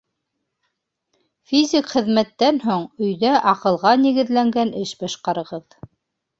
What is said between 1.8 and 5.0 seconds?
хеҙмәттән һуң өйҙә аҡылға нигеҙләнгән эш